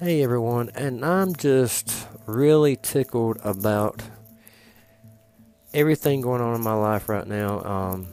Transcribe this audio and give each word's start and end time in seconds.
Hey 0.00 0.22
everyone, 0.22 0.70
and 0.74 1.04
I'm 1.04 1.36
just 1.36 2.08
really 2.24 2.76
tickled 2.76 3.36
about 3.44 4.02
everything 5.74 6.22
going 6.22 6.40
on 6.40 6.54
in 6.54 6.62
my 6.62 6.72
life 6.72 7.10
right 7.10 7.26
now. 7.26 7.62
Um, 7.62 8.06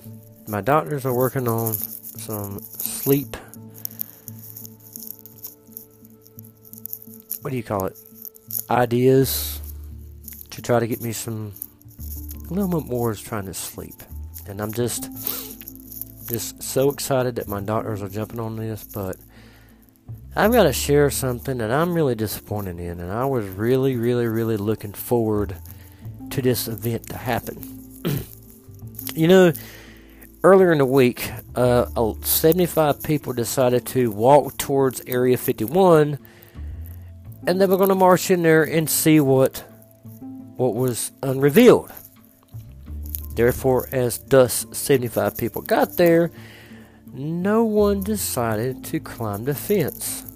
my 0.49 0.59
doctors 0.59 1.05
are 1.05 1.13
working 1.13 1.47
on 1.47 1.75
some 1.75 2.59
sleep. 2.59 3.37
What 7.39 7.51
do 7.51 7.55
you 7.55 7.63
call 7.63 7.85
it? 7.85 7.97
Ideas 8.69 9.61
to 10.49 10.61
try 10.61 10.81
to 10.81 10.87
get 10.87 10.99
me 10.99 11.13
some 11.13 11.53
a 12.49 12.53
little 12.53 12.81
bit 12.81 12.89
more 12.89 13.11
is 13.11 13.21
trying 13.21 13.45
to 13.45 13.53
sleep, 13.53 14.03
and 14.45 14.59
I'm 14.59 14.73
just 14.73 15.03
just 16.27 16.61
so 16.61 16.89
excited 16.89 17.37
that 17.37 17.47
my 17.47 17.61
doctors 17.61 18.01
are 18.01 18.09
jumping 18.09 18.41
on 18.41 18.57
this, 18.57 18.83
but 18.83 19.15
I've 20.37 20.51
got 20.51 20.63
to 20.63 20.73
share 20.73 21.09
something 21.09 21.57
that 21.57 21.71
I'm 21.71 21.95
really 21.95 22.13
disappointed 22.13 22.79
in, 22.79 22.99
and 22.99 23.11
I 23.11 23.25
was 23.25 23.47
really, 23.47 23.95
really, 23.95 24.27
really 24.27 24.55
looking 24.55 24.93
forward 24.93 25.55
to 26.29 26.43
this 26.43 26.67
event 26.67 27.09
to 27.09 27.17
happen. 27.17 28.03
you 29.15 29.27
know, 29.27 29.51
earlier 30.43 30.71
in 30.71 30.77
the 30.77 30.85
week, 30.85 31.31
uh, 31.55 31.87
75 32.21 33.01
people 33.01 33.33
decided 33.33 33.87
to 33.87 34.11
walk 34.11 34.55
towards 34.59 35.01
Area 35.07 35.37
51, 35.37 36.19
and 37.47 37.59
they 37.59 37.65
were 37.65 37.77
going 37.77 37.89
to 37.89 37.95
march 37.95 38.29
in 38.29 38.43
there 38.43 38.63
and 38.63 38.87
see 38.87 39.19
what 39.19 39.63
what 40.55 40.75
was 40.75 41.11
unrevealed. 41.23 41.91
Therefore, 43.33 43.89
as 43.91 44.19
thus 44.19 44.67
75 44.71 45.35
people 45.35 45.63
got 45.63 45.97
there, 45.97 46.29
no 47.11 47.63
one 47.63 48.03
decided 48.03 48.83
to 48.83 48.99
climb 48.99 49.45
the 49.45 49.55
fence. 49.55 50.26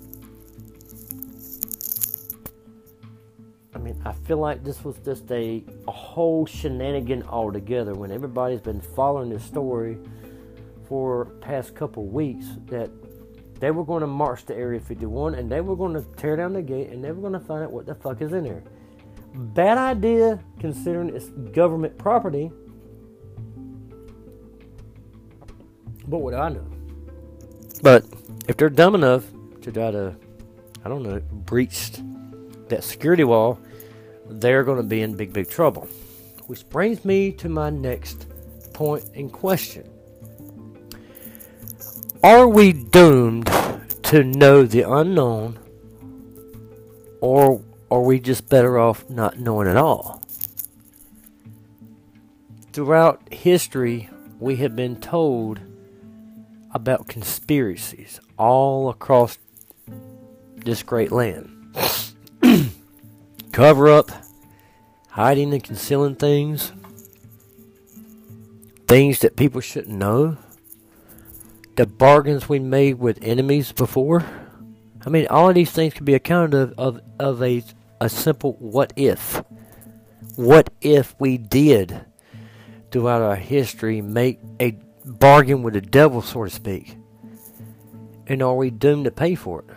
Feel 4.23 4.37
like 4.37 4.63
this 4.63 4.83
was 4.83 4.97
just 5.03 5.29
a, 5.31 5.63
a 5.87 5.91
whole 5.91 6.45
shenanigan 6.45 7.23
altogether 7.23 7.93
when 7.93 8.11
everybody's 8.11 8.61
been 8.61 8.81
following 8.81 9.29
this 9.29 9.43
story 9.43 9.97
for 10.87 11.25
past 11.41 11.75
couple 11.75 12.05
weeks 12.05 12.45
that 12.67 12.89
they 13.59 13.71
were 13.71 13.85
going 13.85 14.01
to 14.01 14.07
march 14.07 14.45
to 14.45 14.55
Area 14.55 14.79
51 14.79 15.35
and 15.35 15.49
they 15.49 15.61
were 15.61 15.75
going 15.75 15.93
to 15.93 16.01
tear 16.17 16.35
down 16.35 16.53
the 16.53 16.61
gate 16.61 16.89
and 16.89 17.03
they 17.03 17.11
were 17.11 17.21
going 17.21 17.33
to 17.33 17.39
find 17.39 17.63
out 17.63 17.71
what 17.71 17.85
the 17.85 17.95
fuck 17.95 18.21
is 18.21 18.33
in 18.33 18.43
there. 18.43 18.63
Bad 19.33 19.77
idea 19.77 20.39
considering 20.59 21.15
it's 21.15 21.29
government 21.53 21.97
property. 21.97 22.51
But 26.07 26.17
what 26.17 26.31
do 26.31 26.37
I 26.37 26.49
know? 26.49 26.67
But 27.81 28.05
if 28.47 28.57
they're 28.57 28.69
dumb 28.69 28.95
enough 28.95 29.25
to 29.61 29.71
try 29.71 29.91
to, 29.91 30.15
I 30.83 30.89
don't 30.89 31.03
know, 31.03 31.21
breach 31.31 31.91
that 32.67 32.83
security 32.83 33.23
wall, 33.23 33.59
they're 34.39 34.63
going 34.63 34.77
to 34.77 34.83
be 34.83 35.01
in 35.01 35.15
big, 35.15 35.33
big 35.33 35.49
trouble. 35.49 35.87
Which 36.47 36.67
brings 36.69 37.03
me 37.03 37.31
to 37.33 37.49
my 37.49 37.69
next 37.69 38.27
point 38.73 39.05
in 39.13 39.29
question. 39.29 39.89
Are 42.23 42.47
we 42.47 42.71
doomed 42.73 43.47
to 44.03 44.23
know 44.23 44.63
the 44.63 44.83
unknown, 44.83 45.57
or 47.19 47.61
are 47.89 48.01
we 48.01 48.19
just 48.19 48.47
better 48.47 48.77
off 48.77 49.09
not 49.09 49.39
knowing 49.39 49.67
at 49.67 49.77
all? 49.77 50.21
Throughout 52.73 53.33
history, 53.33 54.09
we 54.39 54.57
have 54.57 54.75
been 54.75 54.95
told 54.99 55.59
about 56.73 57.07
conspiracies 57.07 58.19
all 58.37 58.89
across 58.89 59.37
this 60.55 60.83
great 60.83 61.11
land. 61.11 61.60
Cover 63.51 63.89
up, 63.89 64.09
hiding 65.09 65.53
and 65.53 65.61
concealing 65.61 66.15
things, 66.15 66.71
things 68.87 69.19
that 69.19 69.35
people 69.35 69.59
shouldn't 69.59 69.97
know, 69.97 70.37
the 71.75 71.85
bargains 71.85 72.47
we 72.47 72.59
made 72.59 72.99
with 72.99 73.19
enemies 73.21 73.73
before. 73.73 74.23
I 75.05 75.09
mean, 75.09 75.27
all 75.27 75.49
of 75.49 75.55
these 75.55 75.71
things 75.71 75.93
can 75.93 76.05
be 76.05 76.13
accounted 76.13 76.53
of, 76.53 76.73
of, 76.77 77.01
of 77.19 77.43
a, 77.43 77.61
a 77.99 78.07
simple 78.07 78.53
what 78.53 78.93
if. 78.95 79.43
What 80.35 80.69
if 80.79 81.13
we 81.19 81.37
did, 81.37 82.05
throughout 82.89 83.21
our 83.21 83.35
history, 83.35 84.01
make 84.01 84.39
a 84.61 84.77
bargain 85.03 85.61
with 85.61 85.73
the 85.73 85.81
devil, 85.81 86.21
so 86.21 86.45
to 86.45 86.49
speak? 86.49 86.95
And 88.27 88.41
are 88.41 88.55
we 88.55 88.69
doomed 88.69 89.05
to 89.05 89.11
pay 89.11 89.35
for 89.35 89.65
it? 89.67 89.75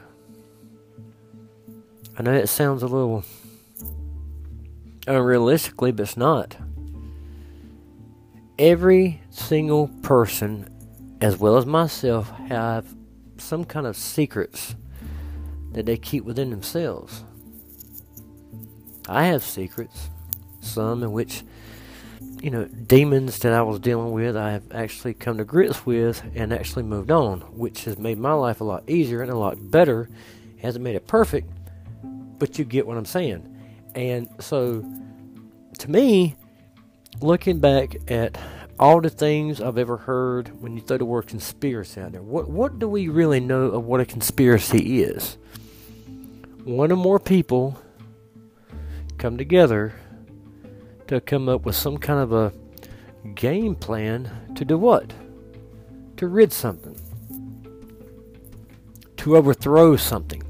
I 2.17 2.23
know 2.23 2.33
it 2.33 2.49
sounds 2.49 2.85
a 2.85 2.87
little 2.87 3.25
unrealistically, 5.07 5.95
but 5.95 6.03
it's 6.03 6.17
not. 6.17 6.57
Every 8.59 9.21
single 9.31 9.89
person, 10.03 10.69
as 11.21 11.39
well 11.39 11.57
as 11.57 11.67
myself, 11.67 12.31
have 12.49 12.87
some 13.39 13.65
kind 13.65 13.87
of 13.87 13.97
secrets 13.97 14.77
that 15.73 15.87
they 15.87 15.97
keep 15.97 16.25
within 16.25 16.51
themselves. 16.51 17.25
I 19.09 19.25
have 19.25 19.43
secrets, 19.43 20.09
some 20.61 21.03
in 21.03 21.13
which, 21.13 21.43
you 22.41 22.51
know, 22.51 22.65
demons 22.65 23.39
that 23.41 23.53
I 23.53 23.63
was 23.63 23.81
dealing 23.81 24.13
with, 24.13 24.37
I 24.37 24.53
have 24.53 24.73
actually 24.73 25.15
come 25.15 25.37
to 25.39 25.45
grips 25.45 25.85
with 25.85 26.23
and 26.35 26.53
actually 26.53 26.85
moved 26.85 27.11
on, 27.11 27.41
which 27.57 27.85
has 27.85 27.99
made 27.99 28.19
my 28.19 28.33
life 28.33 28.61
a 28.61 28.65
lot 28.65 28.89
easier 28.89 29.21
and 29.21 29.31
a 29.31 29.37
lot 29.37 29.71
better. 29.71 30.09
Hasn't 30.63 30.85
made 30.85 30.95
it 30.95 31.07
perfect, 31.07 31.51
but 32.39 32.59
you 32.59 32.65
get 32.65 32.87
what 32.87 32.97
I'm 32.97 33.05
saying. 33.05 33.54
And 33.95 34.29
so, 34.41 34.85
to 35.79 35.91
me, 35.91 36.37
looking 37.21 37.61
back 37.61 37.97
at 38.11 38.37
all 38.79 39.01
the 39.01 39.11
things 39.11 39.61
I've 39.61 39.79
ever 39.79 39.97
heard 39.97 40.61
when 40.61 40.77
you 40.77 40.83
throw 40.83 40.99
the 40.99 41.05
word 41.05 41.27
conspiracy 41.27 42.01
out 42.01 42.13
there, 42.13 42.23
what 42.23 42.49
what 42.49 42.79
do 42.79 42.89
we 42.89 43.09
really 43.09 43.41
know 43.41 43.67
of 43.67 43.85
what 43.85 44.01
a 44.01 44.05
conspiracy 44.05 45.03
is? 45.03 45.39
One 46.65 46.91
or 46.91 46.97
more 46.97 47.21
people 47.21 47.81
come 49.19 49.37
together 49.37 49.95
to 51.07 51.21
come 51.21 51.49
up 51.49 51.65
with 51.65 51.77
some 51.77 51.99
kind 51.99 52.21
of 52.21 52.33
a 52.33 52.53
game 53.35 53.75
plan 53.75 54.31
to 54.55 54.65
do 54.65 54.79
what? 54.79 55.13
To 56.17 56.27
rid 56.27 56.53
something. 56.53 56.99
To 59.19 59.37
overthrow 59.37 59.97
something. 59.97 60.43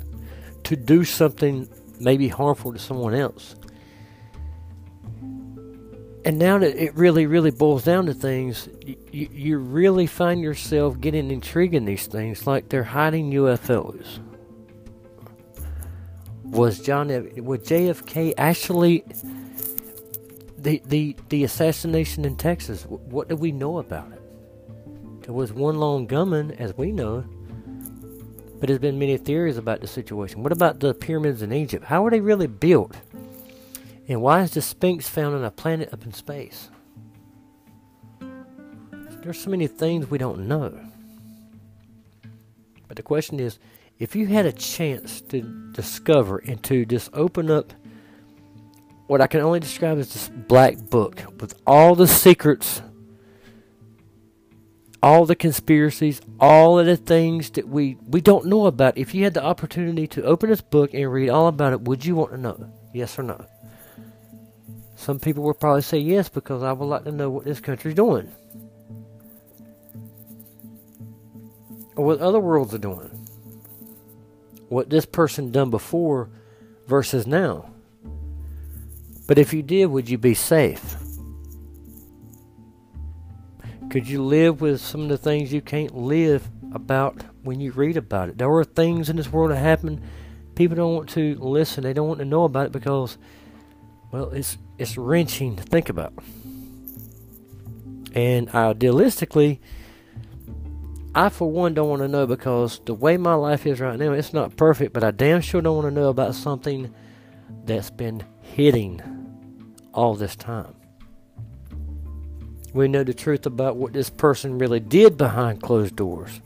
To 0.64 0.76
do 0.76 1.04
something 1.04 1.68
maybe 2.00 2.28
harmful 2.28 2.72
to 2.72 2.78
someone 2.78 3.14
else. 3.14 3.56
And 6.24 6.38
now 6.38 6.56
that 6.58 6.82
it 6.82 6.94
really, 6.94 7.26
really 7.26 7.50
boils 7.50 7.84
down 7.84 8.06
to 8.06 8.14
things, 8.14 8.68
you, 8.84 9.28
you 9.30 9.58
really 9.58 10.06
find 10.06 10.40
yourself 10.40 10.98
getting 10.98 11.30
intrigued 11.30 11.74
in 11.74 11.84
these 11.84 12.06
things, 12.06 12.46
like 12.46 12.70
they're 12.70 12.82
hiding 12.82 13.30
UFOs. 13.32 14.20
Was 16.44 16.80
John 16.80 17.08
was 17.08 17.60
JFK 17.60 18.34
actually 18.38 19.04
the 20.56 20.80
the 20.86 21.16
the 21.28 21.44
assassination 21.44 22.24
in 22.24 22.36
Texas? 22.36 22.84
What 22.84 23.28
do 23.28 23.36
we 23.36 23.50
know 23.50 23.78
about 23.78 24.12
it? 24.12 24.22
There 25.22 25.34
was 25.34 25.52
one 25.52 25.76
lone 25.76 26.06
gunman, 26.06 26.52
as 26.52 26.76
we 26.76 26.92
know, 26.92 27.24
but 28.64 28.68
there's 28.68 28.80
been 28.80 28.98
many 28.98 29.18
theories 29.18 29.58
about 29.58 29.82
the 29.82 29.86
situation. 29.86 30.42
What 30.42 30.50
about 30.50 30.80
the 30.80 30.94
pyramids 30.94 31.42
in 31.42 31.52
Egypt? 31.52 31.84
How 31.84 32.02
were 32.02 32.08
they 32.08 32.22
really 32.22 32.46
built? 32.46 32.96
And 34.08 34.22
why 34.22 34.40
is 34.40 34.52
the 34.52 34.62
Sphinx 34.62 35.06
found 35.06 35.34
on 35.34 35.44
a 35.44 35.50
planet 35.50 35.92
up 35.92 36.02
in 36.06 36.14
space? 36.14 36.70
There's 39.20 39.38
so 39.38 39.50
many 39.50 39.66
things 39.66 40.10
we 40.10 40.16
don't 40.16 40.48
know. 40.48 40.80
But 42.88 42.96
the 42.96 43.02
question 43.02 43.38
is 43.38 43.58
if 43.98 44.16
you 44.16 44.28
had 44.28 44.46
a 44.46 44.52
chance 44.52 45.20
to 45.20 45.42
discover 45.72 46.38
and 46.38 46.62
to 46.62 46.86
just 46.86 47.10
open 47.12 47.50
up 47.50 47.74
what 49.08 49.20
I 49.20 49.26
can 49.26 49.40
only 49.40 49.60
describe 49.60 49.98
as 49.98 50.10
this 50.10 50.30
black 50.30 50.78
book 50.78 51.22
with 51.38 51.54
all 51.66 51.94
the 51.94 52.08
secrets, 52.08 52.80
all 55.04 55.26
the 55.26 55.36
conspiracies, 55.36 56.22
all 56.40 56.78
of 56.78 56.86
the 56.86 56.96
things 56.96 57.50
that 57.50 57.68
we, 57.68 57.98
we 58.08 58.22
don't 58.22 58.46
know 58.46 58.64
about, 58.64 58.96
if 58.96 59.14
you 59.14 59.22
had 59.22 59.34
the 59.34 59.44
opportunity 59.44 60.06
to 60.06 60.22
open 60.24 60.48
this 60.48 60.62
book 60.62 60.94
and 60.94 61.12
read 61.12 61.28
all 61.28 61.46
about 61.46 61.74
it, 61.74 61.82
would 61.82 62.06
you 62.06 62.16
want 62.16 62.30
to 62.30 62.38
know? 62.38 62.72
Yes 62.94 63.18
or 63.18 63.22
no? 63.22 63.44
Some 64.96 65.20
people 65.20 65.44
will 65.44 65.52
probably 65.52 65.82
say 65.82 65.98
yes 65.98 66.30
because 66.30 66.62
I 66.62 66.72
would 66.72 66.86
like 66.86 67.04
to 67.04 67.12
know 67.12 67.28
what 67.28 67.44
this 67.44 67.60
country's 67.60 67.94
doing. 67.94 68.32
Or 71.96 72.06
what 72.06 72.20
other 72.20 72.40
worlds 72.40 72.72
are 72.72 72.78
doing. 72.78 73.10
What 74.70 74.88
this 74.88 75.04
person 75.04 75.52
done 75.52 75.68
before 75.68 76.30
versus 76.86 77.26
now. 77.26 77.68
But 79.26 79.36
if 79.36 79.52
you 79.52 79.62
did, 79.62 79.86
would 79.86 80.08
you 80.08 80.16
be 80.16 80.32
safe? 80.32 80.96
Could 83.94 84.08
you 84.08 84.24
live 84.24 84.60
with 84.60 84.80
some 84.80 85.02
of 85.02 85.08
the 85.08 85.16
things 85.16 85.52
you 85.52 85.60
can't 85.60 85.96
live 85.96 86.50
about 86.72 87.22
when 87.44 87.60
you 87.60 87.70
read 87.70 87.96
about 87.96 88.28
it? 88.28 88.38
There 88.38 88.50
are 88.50 88.64
things 88.64 89.08
in 89.08 89.14
this 89.14 89.30
world 89.30 89.52
that 89.52 89.58
happen 89.58 90.02
people 90.56 90.76
don't 90.76 90.96
want 90.96 91.08
to 91.10 91.36
listen. 91.36 91.84
They 91.84 91.92
don't 91.92 92.08
want 92.08 92.18
to 92.18 92.24
know 92.24 92.42
about 92.42 92.66
it 92.66 92.72
because, 92.72 93.18
well, 94.10 94.30
it's 94.30 94.58
it's 94.78 94.98
wrenching 94.98 95.54
to 95.54 95.62
think 95.62 95.90
about. 95.90 96.12
And 98.16 98.48
idealistically, 98.48 99.60
I 101.14 101.28
for 101.28 101.48
one 101.48 101.72
don't 101.74 101.88
want 101.88 102.02
to 102.02 102.08
know 102.08 102.26
because 102.26 102.80
the 102.86 102.94
way 102.94 103.16
my 103.16 103.34
life 103.34 103.64
is 103.64 103.80
right 103.80 103.96
now, 103.96 104.10
it's 104.10 104.32
not 104.32 104.56
perfect, 104.56 104.92
but 104.92 105.04
I 105.04 105.12
damn 105.12 105.40
sure 105.40 105.62
don't 105.62 105.76
want 105.76 105.86
to 105.86 106.00
know 106.00 106.08
about 106.08 106.34
something 106.34 106.92
that's 107.64 107.90
been 107.90 108.24
hitting 108.42 109.00
all 109.92 110.16
this 110.16 110.34
time. 110.34 110.74
We 112.74 112.88
know 112.88 113.04
the 113.04 113.14
truth 113.14 113.46
about 113.46 113.76
what 113.76 113.92
this 113.92 114.10
person 114.10 114.58
really 114.58 114.80
did 114.80 115.16
behind 115.16 115.62
closed 115.62 115.96
doors. 115.96 116.40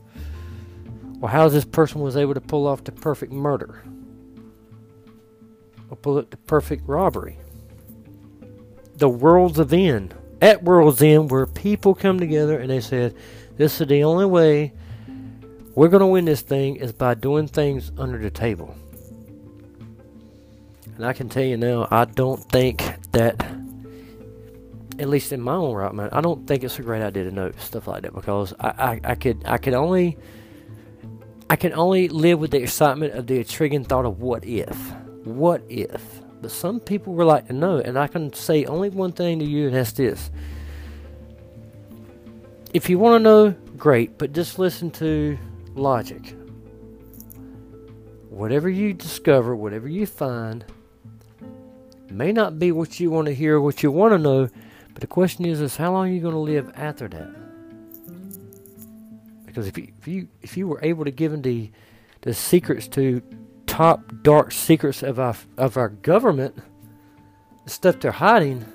Or 1.20 1.30
how 1.30 1.48
this 1.48 1.64
person 1.64 2.00
was 2.00 2.16
able 2.16 2.34
to 2.34 2.40
pull 2.40 2.66
off 2.66 2.84
the 2.84 2.92
perfect 2.92 3.32
murder. 3.32 3.82
Or 5.90 5.96
pull 5.96 6.18
up 6.18 6.30
the 6.30 6.36
perfect 6.36 6.86
robbery. 6.86 7.38
The 8.96 9.08
world's 9.08 9.58
of 9.58 9.72
end. 9.72 10.14
At 10.40 10.62
World's 10.62 11.02
End, 11.02 11.32
where 11.32 11.46
people 11.46 11.96
come 11.96 12.20
together 12.20 12.60
and 12.60 12.70
they 12.70 12.80
said, 12.80 13.16
This 13.56 13.80
is 13.80 13.88
the 13.88 14.04
only 14.04 14.26
way 14.26 14.72
we're 15.74 15.88
going 15.88 16.00
to 16.00 16.06
win 16.06 16.26
this 16.26 16.42
thing 16.42 16.76
is 16.76 16.92
by 16.92 17.14
doing 17.14 17.48
things 17.48 17.90
under 17.98 18.18
the 18.18 18.30
table. 18.30 18.76
And 20.94 21.04
I 21.04 21.12
can 21.12 21.28
tell 21.28 21.42
you 21.42 21.56
now, 21.56 21.88
I 21.90 22.04
don't 22.04 22.40
think 22.50 22.84
that 23.12 23.44
at 24.98 25.08
least 25.08 25.32
in 25.32 25.40
my 25.40 25.54
own 25.54 25.74
right 25.74 25.92
mind, 25.94 26.10
I 26.12 26.20
don't 26.20 26.46
think 26.46 26.64
it's 26.64 26.78
a 26.78 26.82
great 26.82 27.02
idea 27.02 27.24
to 27.24 27.30
know 27.30 27.52
stuff 27.58 27.86
like 27.86 28.02
that 28.02 28.14
because 28.14 28.52
I, 28.58 28.68
I, 28.68 29.00
I 29.12 29.14
could 29.14 29.42
I 29.46 29.58
could 29.58 29.74
only 29.74 30.16
I 31.50 31.56
can 31.56 31.72
only 31.72 32.08
live 32.08 32.40
with 32.40 32.50
the 32.50 32.62
excitement 32.62 33.14
of 33.14 33.26
the 33.26 33.38
intriguing 33.38 33.84
thought 33.84 34.04
of 34.04 34.20
what 34.20 34.44
if. 34.44 34.76
What 35.24 35.62
if? 35.68 36.20
But 36.40 36.50
some 36.50 36.78
people 36.78 37.14
would 37.14 37.26
like 37.26 37.46
to 37.48 37.52
know, 37.52 37.78
and 37.78 37.98
I 37.98 38.06
can 38.06 38.32
say 38.32 38.64
only 38.66 38.90
one 38.90 39.12
thing 39.12 39.38
to 39.38 39.44
you, 39.44 39.66
and 39.66 39.74
that's 39.74 39.92
this. 39.92 40.30
If 42.74 42.90
you 42.90 42.98
want 42.98 43.20
to 43.20 43.24
know, 43.24 43.50
great, 43.76 44.18
but 44.18 44.32
just 44.32 44.58
listen 44.58 44.90
to 44.92 45.38
logic. 45.74 46.34
Whatever 48.28 48.68
you 48.68 48.92
discover, 48.92 49.56
whatever 49.56 49.88
you 49.88 50.06
find, 50.06 50.64
may 52.10 52.30
not 52.30 52.58
be 52.58 52.72
what 52.72 53.00
you 53.00 53.10
want 53.10 53.26
to 53.26 53.34
hear, 53.34 53.58
what 53.60 53.82
you 53.82 53.90
want 53.90 54.12
to 54.12 54.18
know, 54.18 54.48
but 54.98 55.02
the 55.02 55.14
question 55.14 55.44
is, 55.44 55.60
is 55.60 55.76
how 55.76 55.92
long 55.92 56.08
are 56.08 56.12
you 56.12 56.20
going 56.20 56.34
to 56.34 56.40
live 56.40 56.72
after 56.74 57.06
that? 57.06 57.30
Because 59.46 59.68
if 59.68 59.78
you, 59.78 59.92
if 60.00 60.08
you 60.08 60.28
if 60.42 60.56
you 60.56 60.66
were 60.66 60.80
able 60.82 61.04
to 61.04 61.12
give 61.12 61.30
them 61.30 61.42
the 61.42 61.70
the 62.22 62.34
secrets 62.34 62.88
to 62.88 63.22
top 63.68 64.12
dark 64.22 64.50
secrets 64.50 65.04
of 65.04 65.20
our 65.20 65.36
of 65.56 65.76
our 65.76 65.90
government, 65.90 66.58
the 67.62 67.70
stuff 67.70 68.00
they're 68.00 68.10
hiding, 68.10 68.66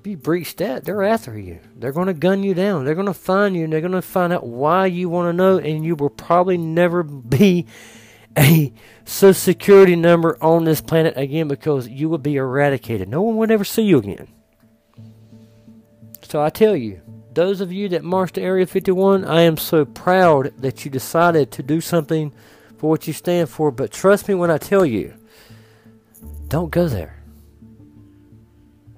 if 0.00 0.06
you 0.06 0.16
breach 0.16 0.56
that, 0.56 0.84
they're 0.84 1.02
after 1.02 1.38
you. 1.38 1.60
They're 1.76 1.92
going 1.92 2.06
to 2.06 2.14
gun 2.14 2.42
you 2.42 2.54
down. 2.54 2.86
They're 2.86 2.94
going 2.94 3.08
to 3.08 3.12
find 3.12 3.54
you, 3.54 3.64
and 3.64 3.72
they're 3.74 3.82
going 3.82 3.92
to 3.92 4.00
find 4.00 4.32
out 4.32 4.46
why 4.46 4.86
you 4.86 5.10
want 5.10 5.28
to 5.28 5.34
know, 5.34 5.58
and 5.58 5.84
you 5.84 5.96
will 5.96 6.08
probably 6.08 6.56
never 6.56 7.02
be 7.02 7.66
a 8.38 8.72
social 9.04 9.34
security 9.34 9.96
number 9.96 10.38
on 10.42 10.64
this 10.64 10.80
planet 10.80 11.12
again 11.18 11.46
because 11.46 11.88
you 11.88 12.08
will 12.08 12.16
be 12.16 12.36
eradicated. 12.36 13.06
No 13.06 13.20
one 13.20 13.36
will 13.36 13.52
ever 13.52 13.64
see 13.64 13.82
you 13.82 13.98
again. 13.98 14.28
So 16.28 16.42
I 16.42 16.50
tell 16.50 16.76
you, 16.76 17.00
those 17.32 17.62
of 17.62 17.72
you 17.72 17.88
that 17.88 18.04
marched 18.04 18.34
to 18.34 18.42
Area 18.42 18.66
51, 18.66 19.24
I 19.24 19.40
am 19.40 19.56
so 19.56 19.86
proud 19.86 20.52
that 20.58 20.84
you 20.84 20.90
decided 20.90 21.50
to 21.52 21.62
do 21.62 21.80
something 21.80 22.34
for 22.76 22.90
what 22.90 23.06
you 23.06 23.14
stand 23.14 23.48
for. 23.48 23.70
But 23.70 23.92
trust 23.92 24.28
me 24.28 24.34
when 24.34 24.50
I 24.50 24.58
tell 24.58 24.84
you, 24.84 25.14
don't 26.48 26.70
go 26.70 26.86
there. 26.86 27.22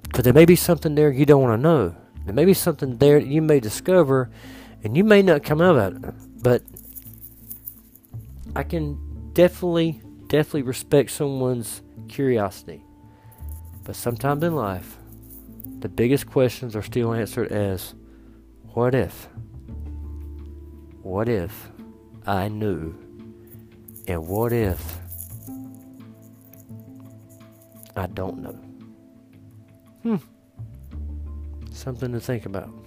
Because 0.03 0.25
there 0.25 0.33
may 0.33 0.43
be 0.43 0.57
something 0.57 0.95
there 0.95 1.09
you 1.09 1.25
don't 1.25 1.41
want 1.41 1.57
to 1.57 1.61
know. 1.61 1.95
There 2.25 2.33
may 2.33 2.43
be 2.43 2.53
something 2.53 2.97
there 2.97 3.21
that 3.21 3.27
you 3.29 3.41
may 3.41 3.61
discover, 3.61 4.29
and 4.83 4.97
you 4.97 5.05
may 5.05 5.21
not 5.21 5.41
come 5.41 5.61
out 5.61 5.77
of 5.77 6.03
it. 6.03 6.13
But 6.43 6.63
I 8.57 8.63
can 8.63 9.31
definitely, 9.31 10.01
definitely 10.27 10.63
respect 10.63 11.11
someone's 11.11 11.81
curiosity. 12.09 12.83
But 13.85 13.95
sometimes 13.95 14.43
in 14.43 14.53
life, 14.53 14.97
the 15.81 15.89
biggest 15.89 16.27
questions 16.27 16.75
are 16.75 16.81
still 16.81 17.13
answered 17.13 17.51
as 17.51 17.95
what 18.73 18.95
if? 18.95 19.27
What 21.01 21.27
if 21.27 21.69
I 22.25 22.47
knew? 22.47 22.95
And 24.07 24.27
what 24.27 24.53
if 24.53 24.99
I 27.95 28.07
don't 28.07 28.41
know? 28.41 28.59
Hmm. 30.03 30.15
Something 31.71 32.11
to 32.13 32.19
think 32.19 32.45
about. 32.45 32.80